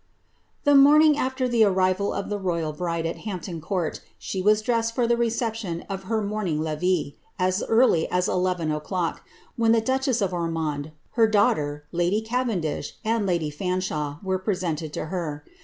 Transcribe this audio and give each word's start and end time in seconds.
^he 0.65 0.75
morning 0.75 1.15
after 1.15 1.47
the 1.47 1.63
arrival 1.63 2.11
of 2.11 2.27
the 2.27 2.39
royal 2.39 2.73
bride 2.73 3.05
at 3.05 3.17
Hampton 3.17 3.61
Court, 3.61 4.01
waa 4.33 4.53
dressed 4.63 4.95
for 4.95 5.05
the 5.05 5.15
reception 5.15 5.81
of 5.89 6.05
her 6.05 6.23
morning 6.23 6.59
levee, 6.59 7.19
as 7.37 7.61
early 7.67 8.09
as 8.09 8.27
^en 8.27 8.75
o'clock, 8.75 9.23
when 9.57 9.73
the 9.73 9.79
duchess 9.79 10.19
of 10.19 10.33
Ormond, 10.33 10.91
her 11.11 11.27
daughter, 11.27 11.85
lady 11.91 12.19
Caven 12.19 12.65
I, 12.65 12.81
and 13.05 13.27
lady 13.27 13.51
Faashawe, 13.51 14.23
were 14.23 14.39
presented 14.39 14.91
to 14.93 15.05
her. 15.05 15.45